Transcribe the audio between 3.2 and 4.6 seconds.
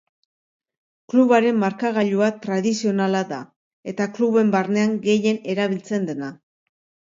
da eta kluben